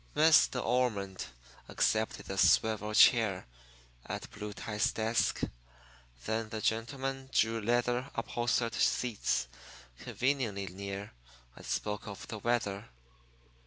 Miss 0.15 0.47
De 0.47 0.59
Ormond 0.59 1.27
accepted 1.69 2.25
the 2.25 2.35
swivel 2.35 2.95
chair 2.95 3.45
at 4.07 4.31
Blue 4.31 4.51
Tie's 4.51 4.91
desk. 4.91 5.41
Then 6.25 6.49
the 6.49 6.59
gentlemen 6.59 7.29
drew 7.31 7.61
leather 7.61 8.09
upholstered 8.15 8.73
seats 8.73 9.47
conveniently 9.99 10.65
near, 10.65 11.11
and 11.55 11.63
spoke 11.63 12.07
of 12.07 12.27
the 12.29 12.39
weather. 12.39 12.89